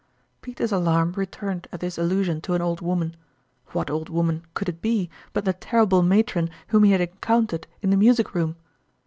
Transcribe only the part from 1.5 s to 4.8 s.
at this allusion to an old woman; what old woman could